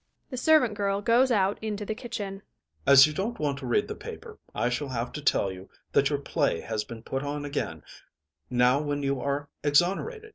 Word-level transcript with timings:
(The 0.31 0.35
SERVANT 0.37 0.73
GIRL 0.75 1.03
goes 1.03 1.29
out 1.31 1.59
into 1.61 1.85
the 1.85 1.93
kitchen.) 1.93 2.37
ADOLPHE. 2.37 2.43
As 2.87 3.05
you 3.05 3.13
don't 3.13 3.37
want 3.39 3.59
to 3.59 3.67
read 3.67 3.87
the 3.87 3.93
paper, 3.93 4.39
I 4.55 4.67
shall 4.69 4.87
have 4.87 5.11
to 5.11 5.21
tell 5.21 5.51
you 5.51 5.69
that 5.91 6.09
your 6.09 6.17
play 6.17 6.61
has 6.61 6.83
been 6.83 7.03
put 7.03 7.21
on 7.21 7.45
again, 7.45 7.83
now 8.49 8.81
when 8.81 9.03
you 9.03 9.19
are 9.21 9.47
exonerated. 9.63 10.29